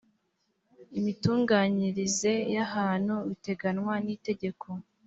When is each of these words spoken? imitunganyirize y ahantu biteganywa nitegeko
imitunganyirize 0.99 2.33
y 2.53 2.57
ahantu 2.65 3.13
biteganywa 3.29 3.93
nitegeko 4.05 4.67